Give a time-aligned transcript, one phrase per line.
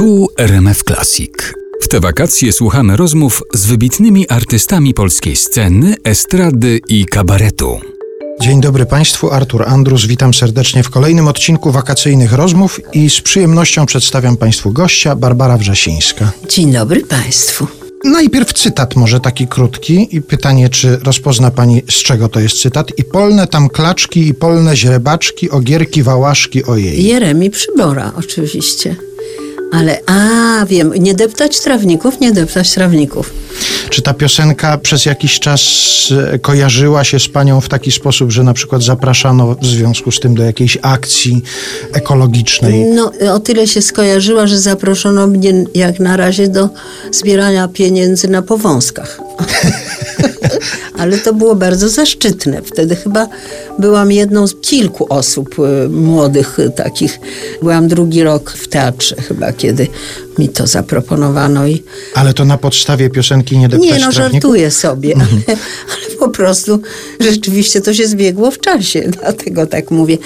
[0.00, 1.32] Tu RMF Classic.
[1.80, 7.80] W te wakacje słuchamy rozmów z wybitnymi artystami polskiej sceny, estrady i kabaretu.
[8.40, 13.86] Dzień dobry Państwu, Artur Andrus, witam serdecznie w kolejnym odcinku wakacyjnych rozmów i z przyjemnością
[13.86, 16.32] przedstawiam Państwu gościa, Barbara Wrzesińska.
[16.48, 17.66] Dzień dobry Państwu.
[18.04, 22.98] Najpierw cytat może taki krótki i pytanie, czy rozpozna Pani z czego to jest cytat.
[22.98, 27.04] I polne tam klaczki, i polne źrebaczki, ogierki, wałaszki, ojej.
[27.04, 28.96] Jeremi Przybora oczywiście.
[29.70, 33.32] Ale, a wiem, nie deptać trawników, nie deptać trawników.
[33.90, 35.62] Czy ta piosenka przez jakiś czas
[36.32, 40.20] e, kojarzyła się z Panią w taki sposób, że na przykład zapraszano w związku z
[40.20, 41.42] tym do jakiejś akcji
[41.92, 42.84] ekologicznej?
[42.84, 46.68] No, o tyle się skojarzyła, że zaproszono mnie jak na razie do
[47.12, 49.20] zbierania pieniędzy na powązkach.
[51.00, 52.62] Ale to było bardzo zaszczytne.
[52.62, 53.28] Wtedy chyba
[53.78, 57.20] byłam jedną z kilku osób y, młodych y, takich.
[57.62, 59.86] Byłam drugi rok w teatrze chyba, kiedy
[60.38, 61.82] mi to zaproponowano i
[62.14, 65.56] Ale to na podstawie piosenki Nie deptać nie, no żartuję sobie, ale,
[65.92, 66.80] ale po prostu
[67.20, 70.18] rzeczywiście to się zbiegło w czasie, dlatego tak mówię.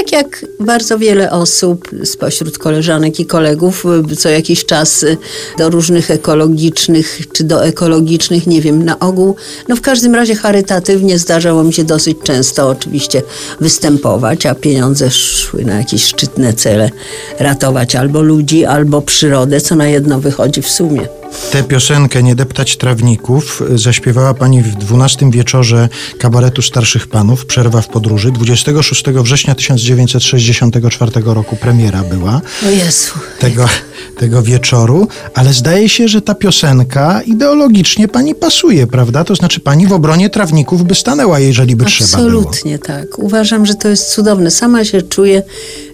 [0.00, 5.16] Tak jak bardzo wiele osób spośród koleżanek i kolegów y, co jakiś czas y,
[5.58, 9.36] do różnych ekologicznych czy do ekologicznych, nie wiem, na ogół,
[9.68, 13.22] no w każdym razie charytatywnie zdarzało mi się dosyć często oczywiście
[13.60, 16.90] występować, a pieniądze szły na jakieś szczytne cele,
[17.38, 21.19] ratować albo ludzi, albo przyrodę, co na jedno wychodzi w sumie.
[21.50, 27.88] Tę piosenkę Nie deptać trawników zaśpiewała pani w 12 wieczorze kabaretu Starszych Panów, Przerwa w
[27.88, 28.32] podróży.
[28.32, 33.14] 26 września 1964 roku premiera była O Jezu.
[33.38, 33.68] tego,
[34.16, 39.24] tego wieczoru, ale zdaje się, że ta piosenka ideologicznie pani pasuje, prawda?
[39.24, 42.28] To znaczy pani w obronie trawników by stanęła, jeżeli by trzeba było.
[42.28, 43.18] Absolutnie tak.
[43.18, 44.50] Uważam, że to jest cudowne.
[44.50, 45.42] Sama się czuję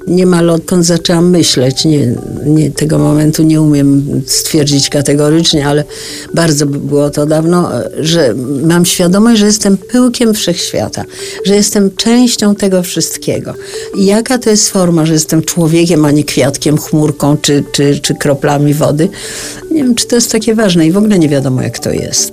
[0.07, 1.85] niemal odkąd zaczęłam myśleć.
[1.85, 2.15] Nie,
[2.47, 5.85] nie, tego momentu nie umiem stwierdzić kategorycznie, ale
[6.35, 11.05] bardzo by było to dawno, że mam świadomość, że jestem pyłkiem wszechświata,
[11.45, 13.55] że jestem częścią tego wszystkiego.
[13.95, 18.15] I jaka to jest forma, że jestem człowiekiem, a nie kwiatkiem, chmurką czy, czy, czy
[18.15, 19.09] kroplami wody.
[19.71, 22.33] Nie wiem, czy to jest takie ważne i w ogóle nie wiadomo, jak to jest.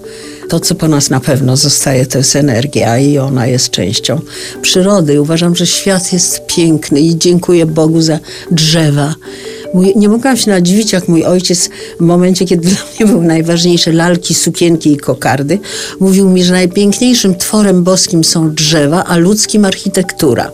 [0.50, 4.20] To, co po nas na pewno zostaje, to jest energia i ona jest częścią
[4.62, 5.22] przyrody.
[5.22, 8.20] Uważam, że świat jest piękny i dziękuję Bogu za
[8.52, 9.16] drzewa.
[9.74, 11.70] Mój, nie mogłam się nadziwić, jak mój ojciec
[12.00, 15.60] w momencie, kiedy dla mnie były najważniejsze lalki, sukienki i kokardy,
[16.00, 20.52] mówił mi, że najpiękniejszym tworem boskim są drzewa, a ludzkim architektura.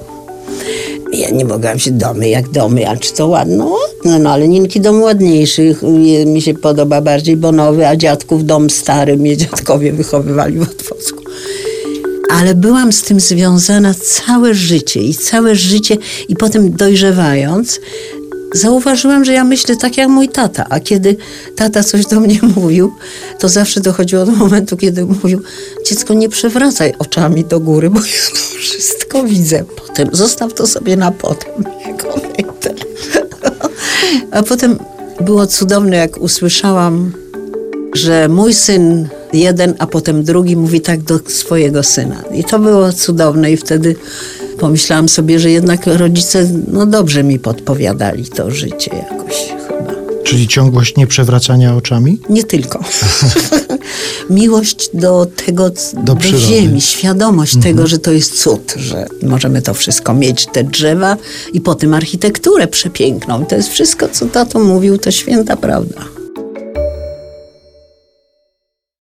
[1.13, 3.65] Ja nie mogłam się domy jak domy, a czy to ładne?
[4.05, 5.75] No, no ale Ninki dom ładniejszy.
[6.25, 9.17] Mi się podoba bardziej, bo nowy, a dziadków dom stary.
[9.17, 11.23] Mnie dziadkowie wychowywali w Otwocku.
[12.31, 15.97] Ale byłam z tym związana całe życie i całe życie
[16.29, 17.79] i potem dojrzewając
[18.53, 21.17] zauważyłam, że ja myślę tak jak mój tata, a kiedy
[21.55, 22.93] tata coś do mnie mówił,
[23.39, 25.41] to zawsze dochodziło do momentu, kiedy mówił
[25.85, 28.05] dziecko nie przewracaj oczami do góry, bo ja
[28.59, 29.63] wszystko widzę.
[29.87, 31.63] Potem zostaw to sobie na potem.
[32.37, 32.68] hejter.
[34.31, 34.79] A potem
[35.21, 37.11] było cudowne, jak usłyszałam,
[37.93, 42.23] że mój syn jeden, a potem drugi mówi tak do swojego syna.
[42.33, 43.95] I to było cudowne i wtedy
[44.59, 49.35] pomyślałam sobie, że jednak rodzice no dobrze mi podpowiadali to życie jakoś
[49.67, 49.93] chyba.
[50.23, 52.19] Czyli ciągłość nieprzewracania oczami?
[52.29, 52.79] Nie tylko.
[54.29, 55.71] Miłość do tego,
[56.03, 56.45] do, przyrody.
[56.45, 61.17] ziemi, świadomość tego, że to jest cud, że możemy to wszystko mieć, te drzewa
[61.53, 63.45] i potem architekturę przepiękną.
[63.45, 66.18] To jest wszystko, co tato mówił, to święta prawda.